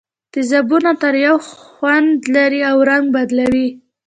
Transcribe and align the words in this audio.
تیزابونه 0.33 0.91
تریو 1.03 1.35
خوند 1.61 2.17
لري 2.35 2.61
او 2.69 2.77
رنګ 2.89 3.05
بدلوي. 3.15 3.67